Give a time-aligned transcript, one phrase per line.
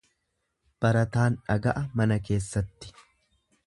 [0.85, 2.95] Barataan dhaga'a mana keessatti.